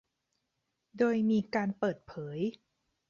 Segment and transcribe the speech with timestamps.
[0.97, 2.39] โดยมีการเปิดเผย